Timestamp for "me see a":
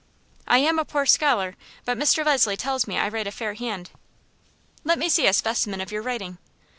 4.97-5.31